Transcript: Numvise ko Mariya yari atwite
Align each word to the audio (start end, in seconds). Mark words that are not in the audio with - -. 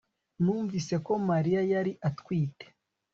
Numvise 0.41 0.95
ko 1.05 1.11
Mariya 1.29 1.61
yari 1.71 1.91
atwite 2.09 2.65